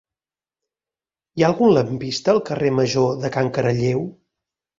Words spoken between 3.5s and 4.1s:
Caralleu?